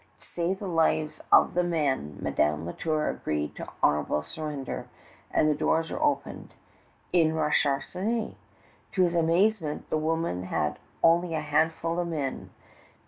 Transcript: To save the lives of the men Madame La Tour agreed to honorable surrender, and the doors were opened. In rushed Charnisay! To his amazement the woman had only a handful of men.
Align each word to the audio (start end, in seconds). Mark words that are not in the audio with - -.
To 0.19 0.25
save 0.25 0.57
the 0.57 0.67
lives 0.67 1.21
of 1.31 1.53
the 1.53 1.63
men 1.63 2.17
Madame 2.19 2.65
La 2.65 2.71
Tour 2.71 3.07
agreed 3.11 3.55
to 3.55 3.67
honorable 3.83 4.23
surrender, 4.23 4.87
and 5.29 5.47
the 5.47 5.53
doors 5.53 5.91
were 5.91 6.01
opened. 6.01 6.55
In 7.13 7.33
rushed 7.35 7.65
Charnisay! 7.67 8.33
To 8.93 9.03
his 9.03 9.13
amazement 9.13 9.87
the 9.91 9.99
woman 9.99 10.45
had 10.45 10.79
only 11.03 11.35
a 11.35 11.41
handful 11.41 11.99
of 11.99 12.07
men. 12.07 12.49